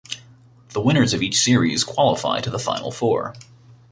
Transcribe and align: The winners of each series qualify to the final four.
The 0.69 0.81
winners 0.81 1.13
of 1.13 1.21
each 1.21 1.39
series 1.39 1.83
qualify 1.83 2.41
to 2.41 2.49
the 2.49 2.57
final 2.57 2.91
four. 2.91 3.35